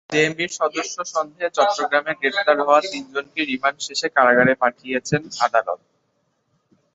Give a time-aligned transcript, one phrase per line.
[0.11, 5.79] জেএমবির সদস্য সন্দেহে চট্টগ্রামে গ্রেপ্তার হওয়া তিনজনকে রিমান্ড শেষে কারাগারে পাঠিয়েছেন আদালত।